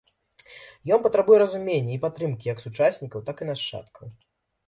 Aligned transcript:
Ён 0.95 1.01
патрабуе 1.05 1.35
разумення 1.43 1.93
і 1.95 2.01
падтрымкі 2.05 2.49
як 2.53 2.63
сучаснікаў, 2.65 3.19
так 3.27 3.37
і 3.45 3.49
нашчадкаў. 3.51 4.05